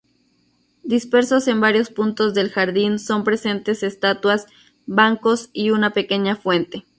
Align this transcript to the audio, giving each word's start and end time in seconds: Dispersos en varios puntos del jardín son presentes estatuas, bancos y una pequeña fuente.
Dispersos 0.81 1.47
en 1.47 1.61
varios 1.61 1.91
puntos 1.91 2.33
del 2.33 2.49
jardín 2.49 2.97
son 2.97 3.23
presentes 3.23 3.83
estatuas, 3.83 4.47
bancos 4.87 5.51
y 5.53 5.69
una 5.69 5.91
pequeña 5.93 6.35
fuente. 6.35 6.87